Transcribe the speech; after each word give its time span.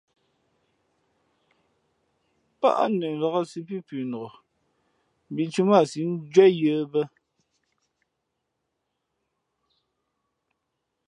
Pά 2.59 2.69
nəlāk 2.97 3.35
sī 3.51 3.59
pí 3.67 3.77
pʉnok, 3.87 4.33
mbīʼtū 5.31 5.61
mά 5.69 5.75
a 5.83 5.89
síʼ 5.91 6.07
njwéh 6.13 6.51
yə̌ 6.59 6.77
bᾱ. 6.91 7.01